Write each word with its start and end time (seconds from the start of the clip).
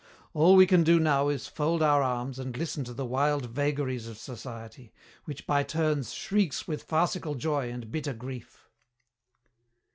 All 0.33 0.55
we 0.55 0.65
can 0.65 0.83
do 0.83 0.99
now 0.99 1.29
is 1.29 1.45
fold 1.45 1.83
our 1.83 2.01
arms 2.01 2.39
and 2.39 2.57
listen 2.57 2.83
to 2.85 2.93
the 2.95 3.05
wild 3.05 3.45
vagaries 3.51 4.07
of 4.07 4.17
society, 4.17 4.91
which 5.25 5.45
by 5.45 5.61
turns 5.61 6.11
shrieks 6.11 6.67
with 6.67 6.81
farcical 6.81 7.35
joy 7.35 7.69
and 7.71 7.91
bitter 7.91 8.13
grief." 8.15 8.67